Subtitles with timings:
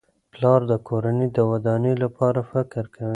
[0.33, 3.09] پلار د کورنۍ د ودانۍ لپاره فکر کوي.